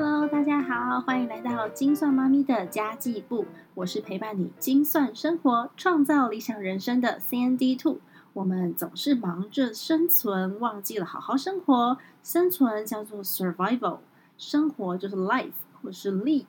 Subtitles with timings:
[0.00, 3.46] Hello，大家好，欢迎来到精算妈咪的家计部。
[3.74, 7.98] 我是陪伴你精算生活、创造理想人生的 CND Two。
[8.32, 11.98] 我们总是忙着生存，忘记了好好生活。
[12.22, 13.98] 生存叫做 survival，
[14.36, 15.50] 生活就是 life
[15.82, 16.44] 或是 live。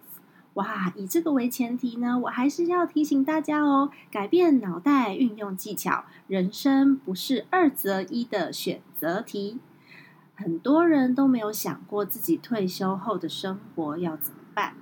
[0.54, 9.58] 哇，以这个为前提呢，我还是要提醒大家哦，改变脑袋，运用技巧，人生不是二择一的选择题。
[10.40, 14.74] 很多人都没有想过自己退休后的生活要怎么办，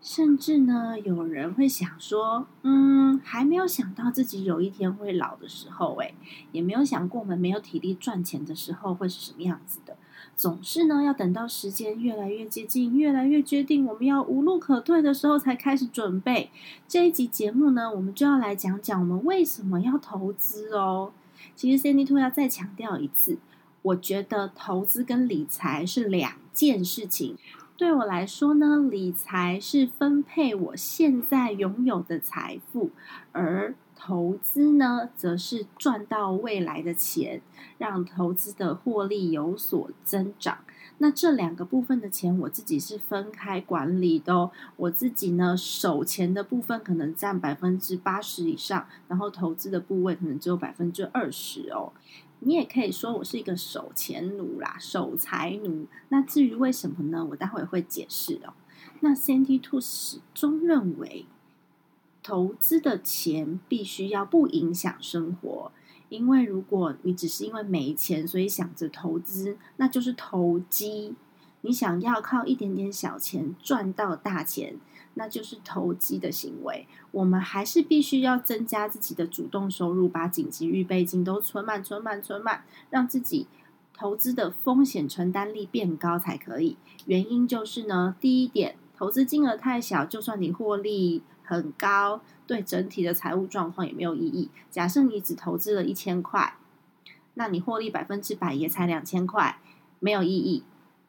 [0.00, 6.14] 甚至呢，有人会想说，嗯，还没有想到自己有一天会老的时候，诶，
[6.52, 9.96] 也没有想过我们没有体力赚钱的时候会是什么样子的。
[10.36, 16.52] 总是呢，要等到时间越来越接近，越来越决定我们要无路可退的时候，才开始准备。
[16.86, 21.10] 这一集节目呢，我们就要来讲讲我们为什么要投资哦。
[21.56, 23.38] 其实 Cindy Two 要再强调一次。
[23.82, 27.36] 我觉得投资跟理财是两件事情。
[27.76, 32.90] 对我来说呢，理财是分配我现在拥有的财富，
[33.32, 37.40] 而投资呢，则是赚到未来的钱，
[37.78, 40.58] 让投资的获利有所增长。
[40.98, 44.50] 那这两个部分的钱，我自己是分开管理的哦。
[44.76, 51.94] 我自己呢，手钱的部分可能占百分之八十以上，然后投资的部位可能只有百分之二十哦。
[52.40, 55.86] 你也可以说我是一个守钱奴啦，守财奴。
[56.08, 57.26] 那至于为什么呢？
[57.30, 58.54] 我待会会解释哦。
[59.00, 61.26] 那 CNT Two 始终认为，
[62.22, 65.70] 投资的钱必须要不影响生活，
[66.08, 71.14] 因为如果你只是因为没钱，所以想着投资，那就是投机。
[71.62, 74.76] 你想要靠一点点小钱赚到大钱。
[75.14, 83.46] 那就是投机的行为，我们还是必须要增加自己的主动收入，把紧急预备金都存满、存满、存满，让自己
[83.92, 86.76] 投资的风险承担力变高才可以。
[87.06, 94.50] 原因就是呢，第一点，投资金额太小，就算你获利很高，对整体的财务状况也没有意义。
[94.70, 96.56] 假设你只投资了一千块，
[97.34, 99.58] 那你获利百分之百也才两千块，
[99.98, 100.62] 没有意义。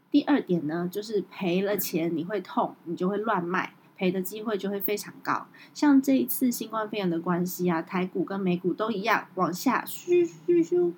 [0.09, 3.73] 第二点呢，就是赔了钱你会痛，你就会乱卖。
[4.01, 5.45] 赔的机会就会非常高，
[5.75, 10.91] 像这一次新冠肺炎的关系啊，台股跟美股都一样往下咻咻咻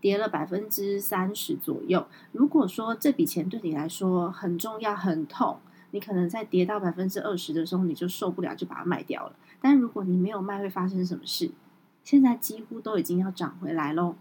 [0.00, 2.06] 跌了百分之三十左右。
[2.32, 5.58] 如果说这笔钱对你来说很重要、很痛，
[5.90, 9.36] 你可能在跌到百分之二十的时候你就受不了，就把它卖掉了。
[9.60, 11.50] 但如果你没有卖，会发生什么事？
[12.02, 14.14] 现在几乎都已经要涨回来喽。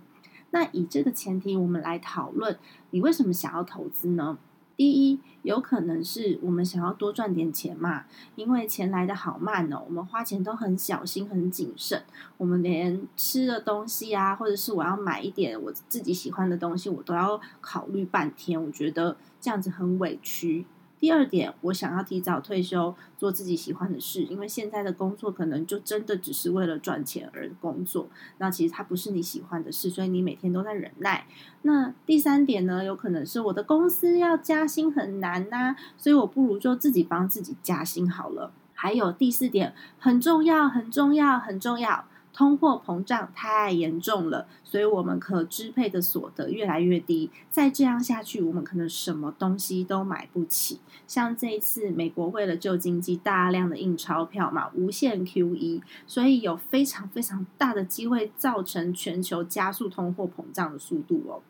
[0.51, 2.59] 那以这个前提，我们来讨论
[2.89, 4.37] 你为什么想要投资呢？
[4.77, 8.05] 第一，有可能是我们想要多赚点钱嘛，
[8.35, 12.03] 因为钱来的好慢哦，我们花钱都很小心、很谨慎，
[12.37, 20.65] 我们连吃的东西啊，或者是我要买一点我自己喜欢的东西，我都要考虑半天，我觉得这样子很委屈。
[20.99, 28.07] 第二点，我想要提早退休，做自己喜欢的事，因为现在的工作可能就真的只是为了赚钱而工作，
[28.37, 31.27] 那其实它不是你喜欢的事，所以你每天都在忍耐。
[31.63, 38.51] 那第三点呢，有可能是我的公司要加薪很难呐，所以我不如就自己帮自己加薪好了。
[38.73, 42.05] 还有第四点，很重要，很重要，很重要。
[42.35, 47.31] 通货膨胀太严重了，所以我们可支配的所得越来越低。
[47.49, 50.81] 再这样下去，我们可能什么东西都买不起。
[51.07, 61.41] 像这一次，美国为了救经济，大量的印钞票嘛，无限 QE，所以有非常非常大的机会造成全球加速通货膨胀的速度哦。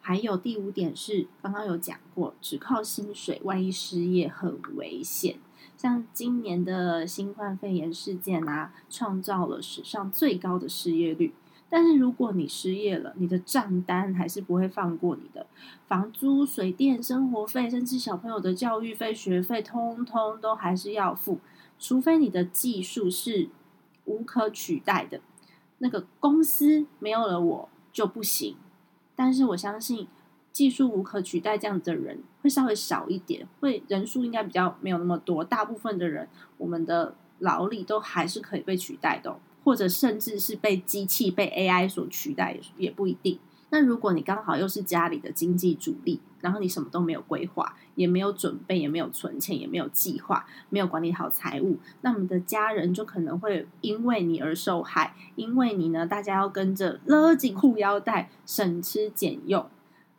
[0.00, 5.36] 还有第五点是，刚刚有讲过，只靠薪水，万一失业很危险。
[5.78, 11.32] 像今年的新冠肺炎事件啊，创造了史上最高的失业率。
[11.70, 15.46] 但是如果你失业了，你的账单还是不会放过你的，
[15.86, 21.38] 房租、水电、生活费，甚至小朋友的教育费、学费，通通都还是要付。
[21.78, 23.48] 除非你的技术是
[24.04, 25.20] 无可取代的，
[25.78, 28.56] 那个公司没有了我就不行。
[29.14, 30.08] 但是我相信。
[30.52, 35.44] 技术无可取代，这样子的人会稍微少一点，会人数应该比较没有那么多。
[35.44, 43.38] 大部分的人，我们的劳力都还是可以被取代的，或者甚至是被机器、被 AI 所取代，也也不一定。
[43.70, 59.68] 那如果你刚好又是家里的经济主力，然后你什么都没有规划，也没有准备，也没有存钱，也没有计划，没有管理好财务，那么的家人就可能会因为你而受害，因为你呢，大家要跟着勒紧裤腰带，省吃俭用。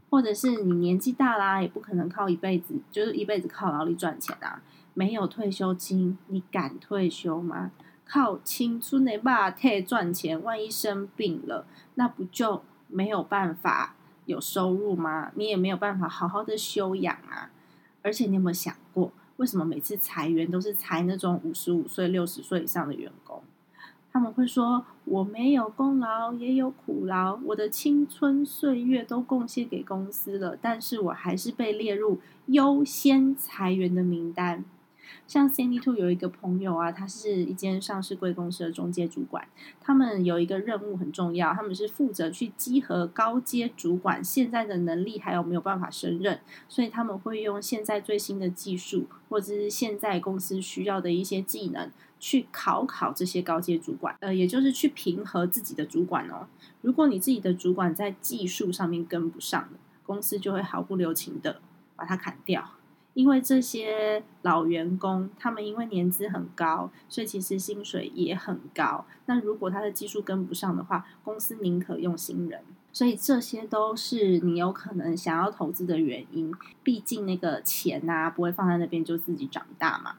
[0.10, 4.62] 或者是你年纪大啦，也不可能靠一辈子，就是一辈子靠劳力赚钱啊。
[4.94, 7.72] 没有退休金，你敢退休吗？
[8.06, 13.96] 靠青春的霸退赚钱，万一生病了，那不就没有办法
[14.26, 15.32] 有收入吗？
[15.36, 17.52] 你也没有办法好好的休养啊。
[18.02, 23.44] 而且你有没有想过，为什么每次裁员都是裁那种五十五岁、六十岁以上的员工？
[24.12, 34.66] 他们会说：“我没有功劳，也有苦劳，我的青春岁月都贡献给公司了，但是我还是被列入优先裁员的名单。”
[35.26, 39.48] 像 Cindy Two 有一个朋友啊，他是一间上市贵公司的中介主管，
[39.80, 56.48] 他们有一个任务很重要，他们是负责去集合高阶主管现在的能力还有没有办法胜任，所以他们会用现在最新的技术或者是现在公司需要的一些技能去考考这些高阶主管，呃，也就是去平和自己的主管哦。
[56.82, 59.70] 如果你自己的主管在技术上面跟不上
[60.06, 61.62] 公司就会毫不留情的
[61.96, 62.72] 把它砍掉。
[63.16, 69.04] 因为这些老员工，他们因为年资很高，所以其实薪水也很高。
[69.26, 72.62] 那如果他的技术跟不上的话，公司宁可用新人。
[72.94, 76.54] 所以这些都是你有可能想要投资的原因。
[76.84, 80.16] 毕竟那个钱呐，不会放在那边就自己长大嘛。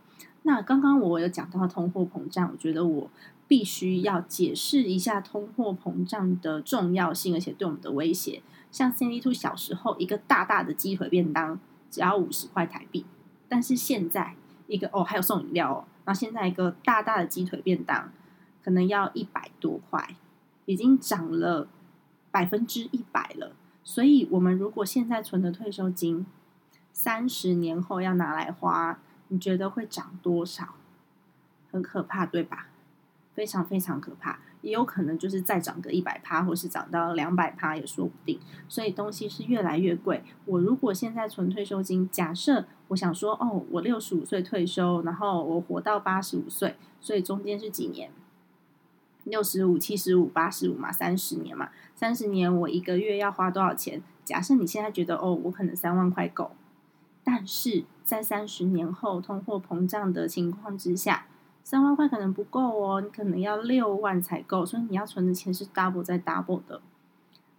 [0.50, 3.08] 那刚刚我有讲到通货膨胀，我觉得我
[3.47, 8.43] 必须要解释一下通货膨胀的重要性，而且对我们的威胁。
[8.73, 11.61] 像 Cindy Two 小时候一个大大的鸡腿便当。
[11.88, 13.05] 只要五十块台币，
[13.49, 14.37] 但是现在
[14.69, 15.85] 一个哦，还有送饮料哦。
[16.05, 18.12] 那现在一个大大的鸡腿便当，
[18.62, 20.14] 可能要一百多块，
[20.67, 21.67] 已经涨了
[22.31, 23.56] 百分之一百了。
[23.82, 26.25] 所以，我们如果现在存的退休金，
[26.93, 30.74] 三十年后要拿来花，你觉得会涨多少？
[31.72, 32.68] 很可怕，对吧？
[33.34, 34.38] 非常非常可怕。
[34.62, 38.38] 也有可能就是再涨个一百趴，或是涨到两百趴也说不定。
[38.68, 40.22] 所以东西是越来越贵。
[40.44, 48.10] 我如果现在存退休金，假设我想说，哦，我六十五岁退休，然后我活到八十五岁，所以中间是几年？
[49.24, 51.70] 六十五、七十五、八十五嘛，三十年嘛。
[51.94, 54.02] 三十年我一个月要花多少钱？
[54.24, 56.50] 假设你现在觉得，哦，我可能三万块够，
[57.24, 61.26] 但是在三十年后通货膨胀的情况之下。
[61.62, 66.81] 三万块可能不够哦，你可能要六万才够，所以你要存的钱是 double 再 double 的。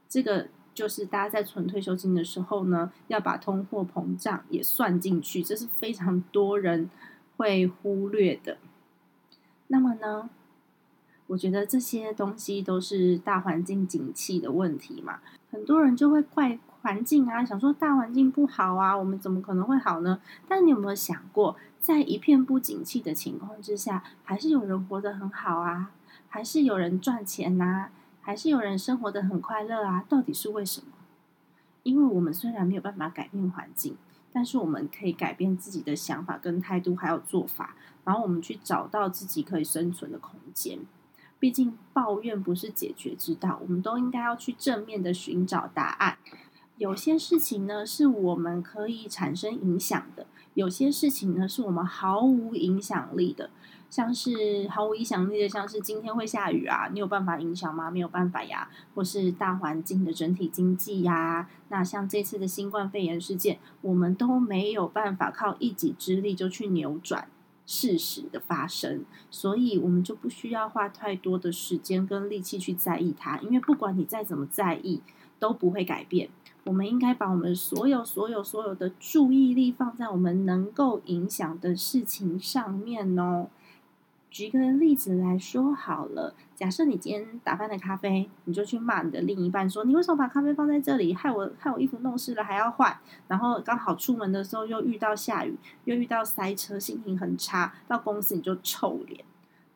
[0.09, 6.89] 这个就是大家在存退休金的时候呢，要把通货膨胀也算进去，这是非常多人
[7.37, 8.57] 会忽略的。
[9.67, 10.29] 那么呢，
[11.27, 15.19] 我觉得这些东西都是大环境景气的问题嘛，
[15.51, 20.19] 很多人就会怪环境啊，想说大环境不好啊，我们怎么可能会好呢？
[20.47, 21.55] 但你有没有想过？
[21.79, 25.91] 在一片不景气的情况之下，还是有人活得很好啊，
[26.29, 27.89] 还是有人赚钱呐，
[28.21, 30.05] 还是有人生活的很快乐啊？
[30.07, 30.87] 到底是为什么？
[31.83, 33.97] 因为我们虽然没有办法改变环境，
[34.31, 40.79] 但是我们可以改变自己的想法跟态度，还有做法，然后我们去找到自己可以生存的空间。
[41.39, 46.19] 毕竟抱怨不是解决之道，我们都应该要去正面的寻找答案。
[46.81, 50.25] 有些事情呢，是我们可以产生影响的。
[50.55, 53.51] 有些事情呢，是我们毫无影响力的，
[53.87, 57.91] 像是毫无影响力的，像是今天会下雨啊，你有办法影响吗？
[57.91, 58.67] 没有办法呀。
[58.95, 67.27] 或是大环境的整体经济呀，那像这次的新冠肺炎事件，我们都没有办法靠一己之力就去扭转
[67.67, 75.03] 事实的发生，所以我们就不需要花太多的时间跟力气去在意它，因为不管你再怎么在意，
[75.37, 76.31] 都不会改变。
[76.65, 83.47] 我们应该把我们所有、所有、所有的注意力放在我们能够影响的事情上面哦。
[84.29, 99.25] 举个例子来说好了，假设你今天打翻了咖啡，你就去骂你的另一半说：“你为什么把咖啡放在这里，害我害我衣服弄湿了还要换？”然后刚好出门的时候又遇到下雨，又遇到塞车，心情很差，到公司你就臭脸。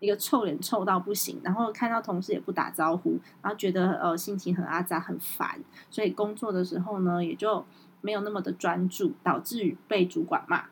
[0.06, 5.60] 一个臭脸臭到不行，然后看到同事也不打招呼，然后觉得呃心情很阿杂很烦，
[5.90, 7.66] 所以工作的时候呢也就
[8.02, 10.66] 没有那么的专注，导致于被主管骂。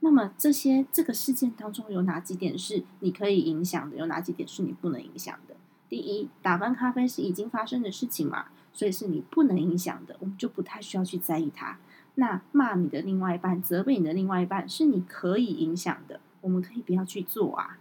[0.00, 3.96] 那么这些这个事件当中有哪几点是你可以影响的？
[3.96, 5.56] 有哪几点是你不能影响的？
[5.88, 11.78] 第一，打翻咖啡是已经发生的事情嘛，所以是你不能影响的，我们就不太需要去在意它。
[12.14, 17.78] 那骂你的另外一半，责备你的另外一半是你可以影响的，我们可以不要去做啊。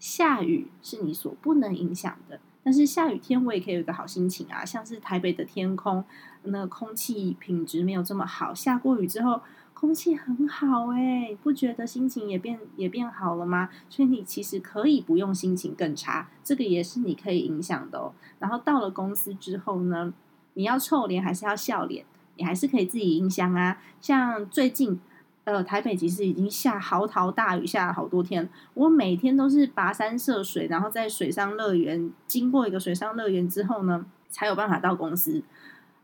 [0.00, 6.02] 下雨是你所不能影响的，但是下雨天我也可以有一个好心情啊，像是台北的天空，
[6.44, 9.42] 那空气品质没有这么好，下过雨之后
[9.74, 13.68] 空气很好哎，不觉得心情也变也变好了吗？
[13.90, 18.14] 所以你其实可以不用心情更差，这个也是你可以影响的哦。
[18.38, 20.14] 然后到了公司之后呢，
[20.54, 22.06] 你要臭脸还是要笑脸，
[22.38, 23.78] 你还是可以自己影响啊。
[24.00, 24.98] 像最近。
[25.44, 28.48] 呃，台北其实已经下嚎啕大雨，下了好多天。
[28.74, 35.42] 我每天都是跋山涉水，然后在水上乐园经过一个水上乐园之后呢，才有办法到公司。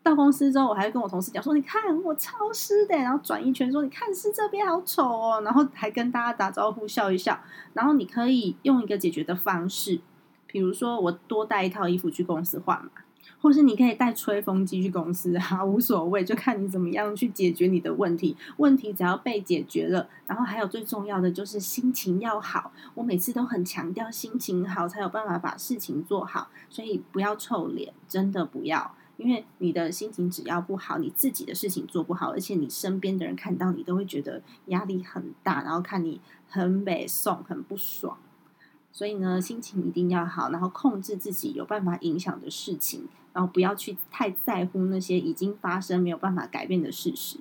[0.02, 7.38] 到公司之后，我还会跟我同事讲说：“你看我超湿的。”然后转一圈说：“你看湿这边好丑哦。”然后还跟大家打招呼笑一笑。
[7.74, 10.00] 然后你可以用一个解决的方式，
[10.46, 12.90] 比如说我多带一套衣服去公司换嘛。
[13.40, 18.36] 或是你可以带吹风机去公司啊，无所谓，就看你怎么样去解决你的问题。
[18.56, 22.72] 问题只要被解决了，然后还有最重要的就是心情要好。
[22.94, 28.94] 我每次都很强调心情好才有办法把事情做好，所以不要臭脸，真的不要。
[29.16, 38.18] 因为你的心情只要不好，你自己的事情做不好，而且你身边的人看到你都会觉得压力很大，然后看你很北宋，很不爽。
[38.96, 47.38] 所以呢，心情一定要好，然后控制自己有办法影响的事情，然后不要去太在乎那些已经发生没有办法改变的事实。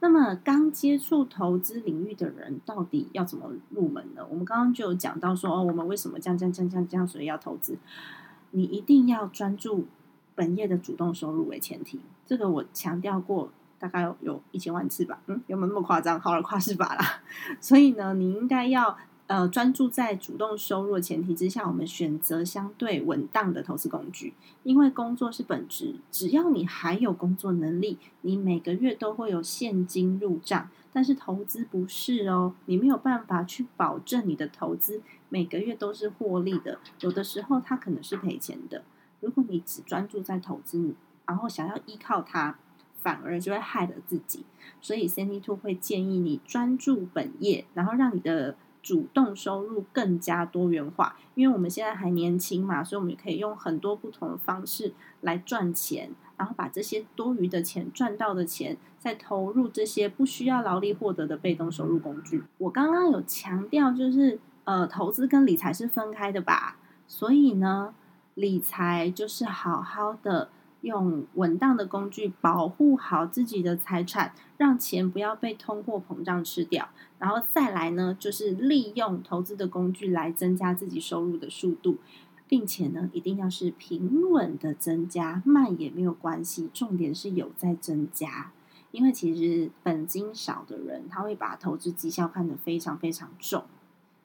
[0.00, 4.26] 那么，刚接触投资领域的人到底要怎么入门呢？
[4.28, 7.78] 我们刚刚就有讲到说，哦，我们为什么这样这样这样这样，所以要投资？
[8.50, 9.86] 你一定要专注
[10.34, 15.20] 本业的主动收入为前提，这个我强调过，大概有一千万次吧。
[15.28, 16.18] 嗯，有没有那么夸张？
[16.18, 17.22] 好了，夸是吧啦。
[17.62, 18.98] 所以呢，你应该要。
[19.30, 24.34] 呃，专注在主动收入的前提之下，我们选择相对稳当的投资工具。
[24.64, 30.68] 因为工作是本质，只要你还有工作能力，你每个月都会有现金入账。
[30.92, 38.82] 但是投资不是哦，你没有办法去保证你的投资每个月都是获利的，有的时候它可能是赔钱的。
[39.20, 42.58] 如果你只专注在投资，然后想要依靠它，
[42.96, 44.44] 反而就会害了自己。
[44.80, 48.56] 所以 c n d Two 会建议你专注本业，然后让你的。
[48.82, 62.42] 主动收入更加多元化，因为我们现在还年轻嘛，所以我们也可以用很多不同的方式来赚钱，然后把这些多余的钱赚到的钱，再投入这些不需要劳力获得的被动收入工具。
[62.58, 67.94] 我刚刚有强调，就是呃，投资跟理财是分开的吧，所以呢，
[68.34, 70.48] 理财就是好好的。
[70.82, 76.88] 用稳当的工具保护好自己的财产，让钱不要被通货膨胀吃掉。
[77.18, 81.98] 然后再来呢，就是利用投资的工具来增加自己收入的速度，
[82.48, 86.70] 并且呢，一定要是平稳的增加，慢也没有关系。
[86.72, 88.52] 重点是有在增加，
[88.90, 93.64] 因为其实本金少的人，他会把投资绩效看得非常非常重。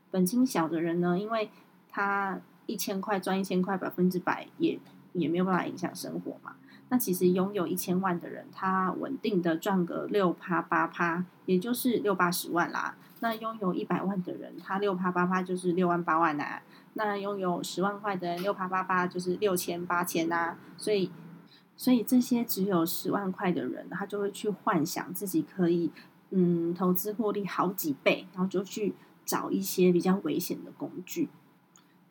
[0.09, 1.49] 本金小的人呢，因为
[1.89, 4.79] 他一千块赚一千块，百分之百也。
[5.15, 6.55] 也没有办法影响生活嘛？
[6.89, 12.95] 那其实拥有一千万的人，他稳定的赚个六趴八趴，也就是六八十万啦。
[13.21, 16.61] 那拥有一百万的人，他六趴八趴就是六万八万呐。
[16.93, 20.55] 那拥有十万块的人，六趴八趴就是六千八千呐。
[20.77, 21.09] 所以，
[21.75, 25.91] 所以这些只有十万块的人，他就会去幻想自己可以
[26.29, 28.93] 嗯投资获利好几倍，然后就去
[29.25, 31.29] 找一些比较危险的工具。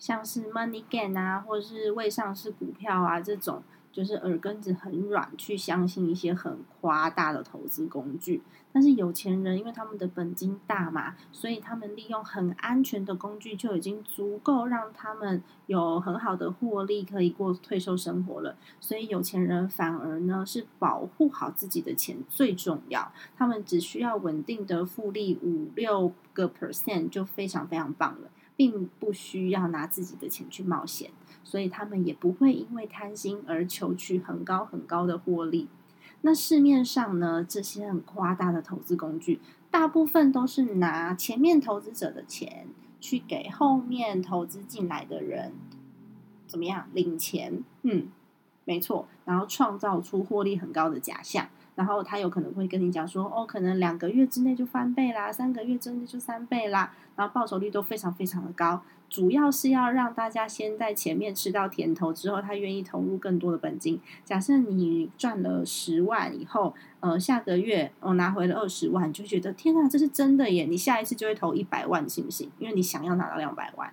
[0.05, 8.43] 像是 money gain 啊，或者是未上市股票啊，这种就是耳根子很软，去相信一些很夸大的投资工具。
[8.71, 18.55] 但是有钱人，因为他们的本金大嘛，所以他们利用很安全的工具就已经足够让他们有很好的获利，可以过退休生活了。
[18.81, 28.29] 所以有钱人反而呢是保护好自己的钱最重要，他们只需要稳定的复利五六个 percent 就非常非常棒了。
[28.57, 31.11] 并不需要拿自己的钱去冒险，
[31.43, 35.69] 所以他们也不会因为贪心而求取很高很高的获利。
[36.21, 42.69] 那市面上呢，这些很夸大的投资工具，大部分都是拿前面投资者的钱
[43.01, 45.53] 去给后面投资进来的人
[46.47, 47.63] 怎么样领钱？
[47.83, 48.09] 嗯，
[48.65, 51.49] 没错，然后创造出获利很高的假象。
[51.75, 64.01] 然后他有可能会跟你讲说，哦，可能两个月之内就翻倍啦，三个月之内就三倍啦，然后报酬率都非常非常的高，主要是要让大家先在前面吃到甜头之后，他愿意投入更多的本金。
[64.25, 70.65] 假设你赚了十万以后，呃，下个月我拿回了二十万，就觉得天啊，这是真的耶！
[70.65, 72.51] 你下一次就会投一百万，信不信？
[72.59, 73.93] 因为你想要拿到两百万。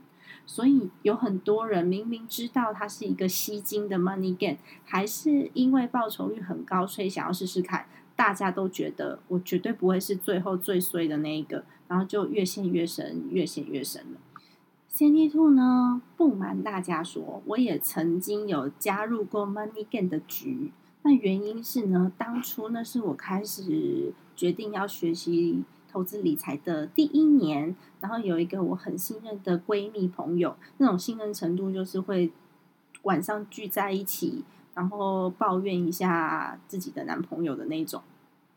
[0.51, 7.85] 所以有很多人明明知道它是一个吸金的 money gain，还是因为报酬率很高，所以想要试试看。
[8.17, 14.19] 大家都觉得我绝对不会是最后最衰的那一个，然后就越陷越深，越陷越深了。
[14.93, 20.73] CND Two 呢，不瞒大家说，我也曾经有加入过 money gain 的局。
[21.03, 25.63] 那原因是呢，当初那是我开始决定要学习。
[25.91, 32.31] 投资理财的第一年，然后有一个我很信任的闺蜜朋友，那种信任程度就是会
[33.03, 34.43] 晚上聚在一起，
[34.73, 38.01] 然后抱怨一下自己的男朋友的那种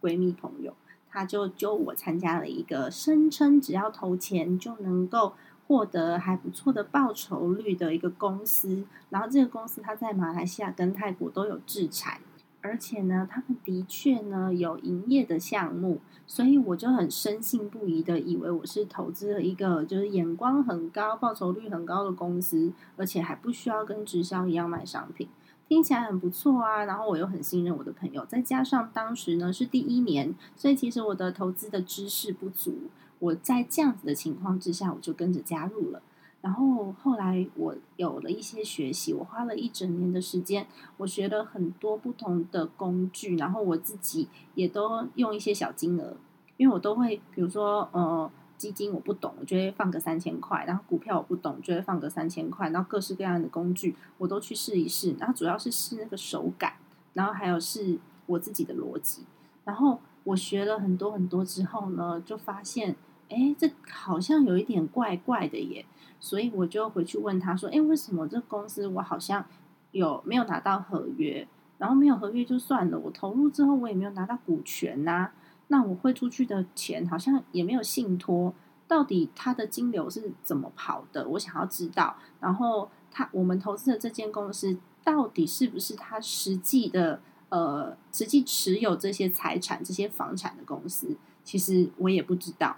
[0.00, 0.72] 闺蜜朋友，
[1.10, 5.34] 她就揪我参加了一个声称只要投钱就能够
[5.66, 12.20] 获得还不错的报酬率的一个公司，然后这个公司它在马来西亚跟泰国都有制裁。
[12.64, 25.28] 而且呢，他们的确呢有营业的项目，所以我就很深信不疑的以为我是投资了一个就是眼光很高、报酬率很高的公司，而且还不需要跟直销一样卖商品，
[25.68, 26.84] 听起来很不错啊。
[26.84, 32.84] 然后我又很信任我的朋友，再加上当时呢是第一年，所以其实我的投资的知识不足，
[33.18, 36.00] 我在这样子的情况之下，我就跟着加入了。
[36.44, 40.66] 然后后来我有了一些学习，我花了一整年的时间，
[40.98, 46.14] 我学了很多不同的工具，然后我自己也都用一些小金额，
[46.58, 56.74] 因为我都会，比如说呃基金我不懂，我就会放个三千块，然后股票我不懂，就会放个三千块，然后各式各样的工具我都去试一试，然后主要是试那个手感，
[57.14, 59.22] 然后还有试我自己的逻辑，
[59.64, 62.94] 然后我学了很多很多之后呢，就发现。
[63.28, 65.84] 哎，这好像有一点怪怪的耶，
[66.20, 69.44] 所以我就回去问他说：“哎，为什么这公司我好像
[69.92, 71.46] 有没有拿到合约？
[71.76, 75.30] 然后没有合约就算了，我投入之后我也没有拿到股权呐，
[75.68, 78.54] 那我汇出去的钱好像也没有信托，
[78.86, 81.26] 到底它的金流是怎么跑的？
[81.30, 82.16] 我想要知道。
[82.40, 91.16] 然后他我们投资的这间公司到底是不是他实际的呃实际持有这些财产、这些房产的公司？
[91.42, 92.76] 其实我也不知道。”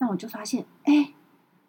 [0.00, 1.12] 那我就发现，哎，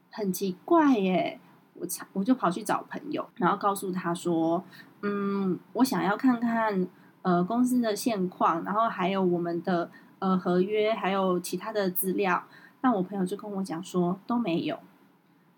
[0.09, 1.39] 很奇怪耶！
[1.75, 4.63] 我我就跑去找朋友，然后告诉他说，
[5.01, 6.88] 嗯，我想要看看
[7.23, 12.43] 呃公司的现况，然后还有我们的呃合约，还有其他的资料。
[12.81, 14.79] 那我朋友就跟我讲说，都没有。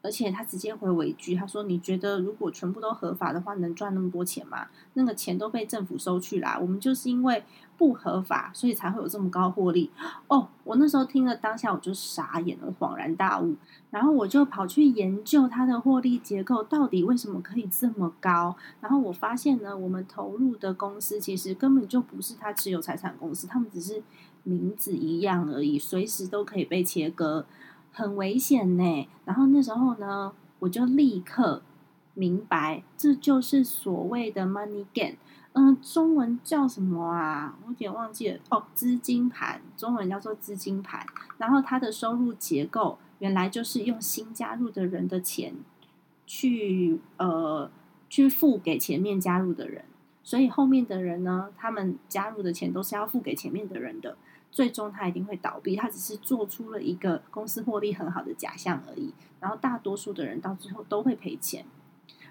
[0.03, 4.67] 而且他直接回我一句，他说：“你觉得如果全部都合法的话，能赚那么多钱吗？
[4.95, 6.59] 那个钱都被政府收去啦。
[6.61, 7.41] 我们就是因为
[7.77, 9.89] 不合法，所以才会有这么高获利。”
[10.27, 13.55] 哦，我那时候听了当下我就傻眼了，恍然大悟。
[13.91, 18.57] 然后我就跑去研究它的获利结构到底为什么可以这么高。
[18.81, 24.03] 然后我发现呢，我们投入的公司其实根本就不是他持有财产公司，他们只是
[24.43, 27.45] 名字一样而已，随时都可以被切割。
[27.93, 31.61] 很危险呢，然后那时候呢，我就立刻
[32.15, 35.15] 明白，这就是所谓的 money gain。
[35.53, 37.55] 嗯，中文叫什么啊？
[37.61, 41.05] 我有点忘记了哦，资金盘，中文叫做资金盘。
[41.37, 45.53] 然后它的收入结构原来就是用新加入的人的钱
[46.25, 47.69] 去呃
[48.09, 49.85] 去付给前面加入的人，
[50.23, 54.17] 所以后面的人呢，他们加入的钱都是要付给前面的人的。
[54.49, 59.11] 最终他一定会倒闭，他只是做出了一个公司获利很好的假象而已。
[59.39, 61.65] 然后大多数的人到最后都会赔钱。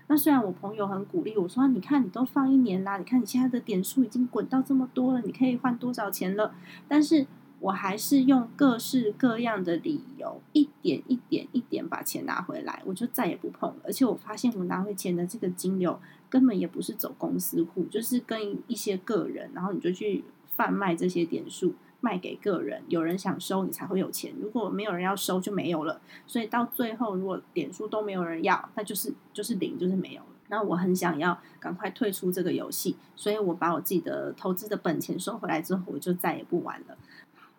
[0.07, 6.55] 那虽然我朋友很鼓励我说：“你看，你都放一年啦，你看你现在的点数已经滚到这么多了，你可以换多少钱了？”
[6.87, 7.27] 但是
[7.59, 13.77] 我还是用各式各样的理由，一点一点一点把钱拿回来，我就再也不碰了。
[13.85, 15.99] 而且我发现我拿回钱的这个金流
[16.33, 20.25] 根本也不是走公司户，就是跟一些个人，然后你就去
[20.57, 21.75] 贩卖这些点数。
[22.05, 24.35] 卖给个人，有人想收你才会有钱。
[24.41, 26.01] 如果没有人要收，就没有了。
[26.27, 30.27] 所以到最后，如果点数都没有人要，那就是就是零，就是没有了。
[30.49, 36.99] 那我很想要赶快退出这个游戏，所以我把我自己的投资的本钱收回来之后，我就再也不玩了。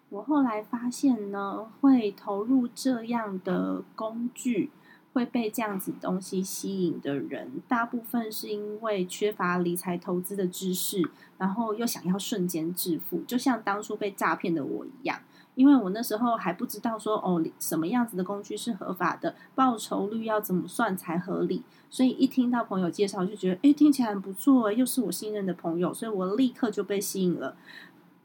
[0.09, 4.71] 我后来发现呢，会投入这样的工具。
[5.13, 11.01] 会被这样子东西吸引的人，大部分是因为缺乏理财投资的知识，
[11.37, 15.19] 然后又想要瞬间致富，就像当初被诈骗的我一样。
[15.55, 27.55] 因为我那时候还不知道说哦，什么样子的工具是合法的，报酬率要怎么算才合理，所以一听到朋友介绍，就觉得哎，听起来很不错，又是我信任的朋友，所以我立刻就被吸引了。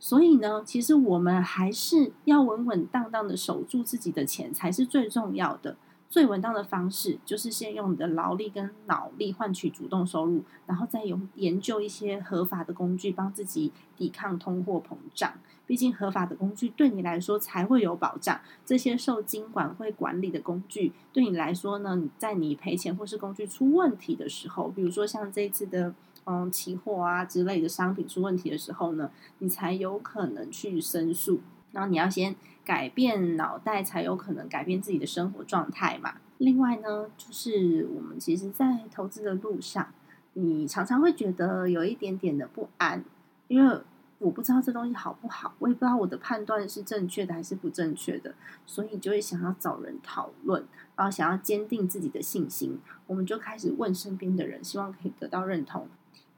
[0.01, 5.77] 所以呢，其实我们还是要稳稳当当的守住自己的钱，才是最重要的。
[6.11, 15.35] 最稳当的方式就是先用你的劳力跟脑力换取主动收入，然后再用研究一些合法的工具，帮自己抵抗通货膨胀。
[15.66, 18.40] 毕竟合法的工具对你来说才会有保障。
[18.64, 25.94] 这些受金管会管理的工具对你来说呢，在你赔钱或是工具出问题的时候，比如说像这次的
[26.25, 31.40] 嗯期货啊之类的商品出问题的时候呢，你才有可能去申诉。
[31.73, 36.15] 然后你要先改变脑袋，才有可能改变自己的生活状态嘛。
[36.39, 39.93] 另外呢，就是我们其实，在投资的路上，
[40.35, 43.05] 你常常会觉得有一点点的不安，
[43.49, 43.81] 因为
[44.19, 48.35] 我不知道这东西好不好，我也不知道我的判断是正确的还是不正确的，
[48.67, 50.65] 所以就会想要找人讨论，
[50.97, 52.79] 然后想要坚定自己的信心。
[53.07, 55.89] 我们就开始问身边的人，希望可以得到认同。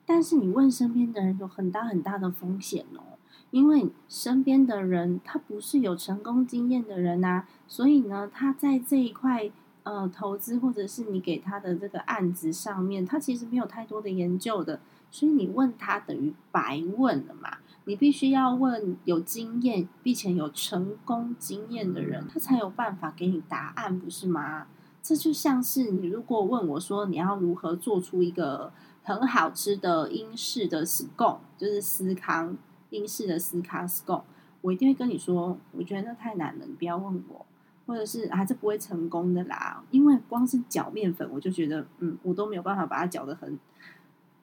[0.07, 3.20] 但是你问身边的人，有很大很大的风险哦。
[3.51, 9.51] 因为身边的人他不是有成功经验的人呐，所以呢，他在这一块
[9.83, 17.59] 呃投资或者是你给他的这个案子上面，他其实没有太多的研究的，所以你问他等于白问了嘛。
[17.87, 24.67] 你必须要问有经验并且有成功经验的人，他才有办法给你答案，不是吗？
[25.03, 28.71] 这就像是你如果问我说你要如何做出一个
[29.03, 32.57] 很好吃的英式的 scone，就是司康
[32.91, 34.23] 英式的斯卡 scone，
[34.61, 37.47] 我一定会跟你说，我觉得那太难了，你不要问我，
[37.87, 43.59] 或者是啊这不会成功的啦，因为光是搅面粉，我就觉得嗯，我都没有办法把它搅得很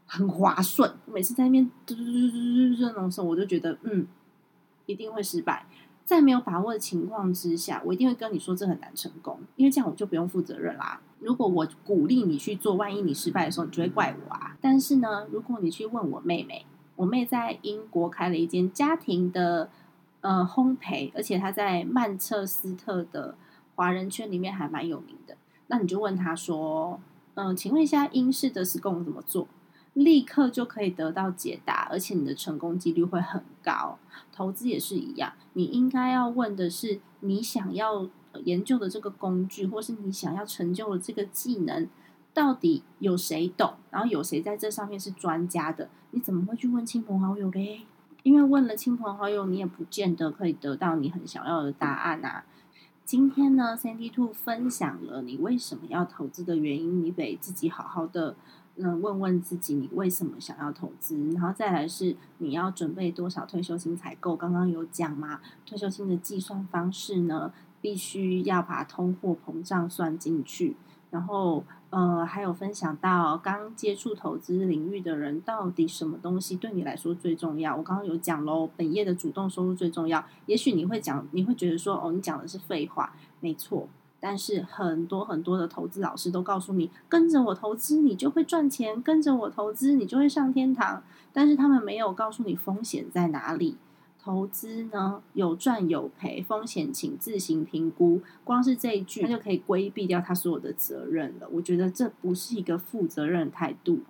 [0.05, 4.07] 很滑顺，每次在那边嘟嘟嘟嘟嘟嘟那种时候，我就觉得嗯，
[4.85, 5.65] 一定会失败。
[6.05, 11.01] 在没有把握的情况之下，我一定会跟你说这很难成功，因为这样我就不用负责任啦。
[11.19, 14.55] 如果我鼓励你去做，万一你失败的时候，你就会怪我啊。
[14.61, 16.65] 但是呢，如果你去问我妹妹，
[16.97, 19.69] 我妹在英国开了一间家庭的
[20.19, 23.35] 呃烘焙，而且她在曼彻斯特的
[23.75, 26.99] 华人圈里面还蛮有名的，那你就问她说，
[27.35, 29.47] 嗯，请问一下英式的 scone 怎么做？
[29.93, 33.97] 立刻就可以得到解答，而且你的成功几率会很高。
[34.31, 38.07] 投资也是一样，你应该要问的是，你想要
[38.43, 41.87] 研究的这个工具，或是你想要成就的这个技能，
[42.37, 43.73] 到底有谁懂？
[43.89, 45.89] 然后有谁在这上面是专家的？
[46.11, 47.81] 你怎么会去问亲朋好友嘞？
[48.21, 52.45] 因为问了亲朋好友，你也不见得可以得到你很想要的答案啊。
[53.03, 58.35] 今天呢，Sandy Two 分享了你为什么要投资的原因，你得自己好好的。
[58.75, 61.17] 嗯，问问自己，你为什么想要投资？
[61.31, 64.35] 然后再来是你要准备多少退休金才够？
[64.35, 70.75] 刚刚有讲嘛，退休金的计算方式呢，必须要把通货膨胀算进去。
[71.09, 77.77] 然后，呃，还有分享到刚接触投资领域的人，到底什么东西对你来说最重要？
[77.77, 80.23] 我刚刚有讲喽，本业的主动收入最重要。
[80.47, 83.87] 也许你会讲，你会觉得说，哦，你讲的是废话，没错。
[84.19, 91.03] 但是很多很多的投资老师都告诉你，跟着我投资你就会赚钱，跟着我投资你就会上天堂。
[91.31, 93.77] 但是他们没有告诉你风险在哪里。
[94.27, 98.21] 投资呢有赚有赔，风险请自行评估。
[98.43, 101.47] 光是这一句，他就可以规避掉他所有的责任了。
[101.49, 104.01] 我觉得这不是一个负责任的态度。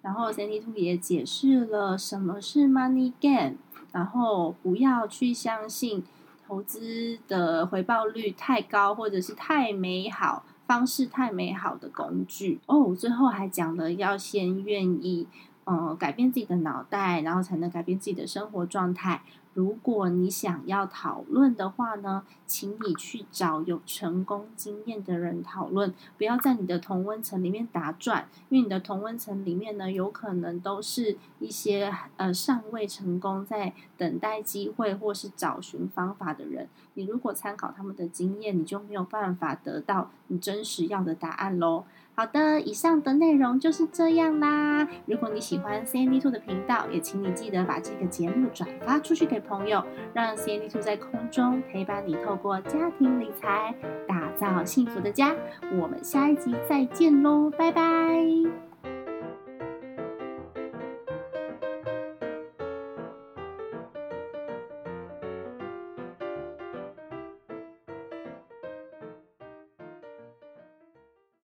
[0.00, 3.56] 然后 Sandy Two 也解释了什么是 Money Game，
[3.92, 6.02] 然后不要去相信。
[6.46, 12.92] 投资的回报率太高，或者是太美好方式太美好的工具哦。
[12.92, 15.28] 最后还讲了要先愿意，
[15.66, 19.22] 嗯，改变自己的脑袋，然后才能改变自己的生活状态。
[19.52, 36.68] 如果你想要讨论的话呢，请你去找有成功经验的人讨论，不要在你的同温层里面打转，因为你的同温层里面呢，有可能都是一些呃尚未成功，在等待机会或是找寻方法的人。
[36.94, 41.84] 你如果参考他们的经验，你就没有办法得到你真实要的答案喽。
[42.20, 44.86] 好的，以上的内容就是这样啦。
[45.06, 53.74] 如果你喜欢 C N D Two 的频道，也请你记得把这个节目转发出去给朋友，让 C N D Two 在空中陪伴你，透过家庭理财
[54.06, 55.34] 打造幸福的家。
[55.72, 58.69] 我们下一集再见喽，拜拜。